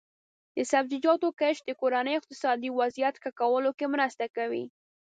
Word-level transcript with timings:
د 0.55 0.57
سبزیجاتو 0.71 1.27
کښت 1.39 1.63
د 1.65 1.71
کورنیو 1.81 2.19
اقتصادي 2.19 2.69
وضعیت 2.79 3.15
ښه 3.21 3.31
کولو 3.39 3.71
کې 3.77 3.85
مرسته 3.93 4.25
کوي. 4.37 4.65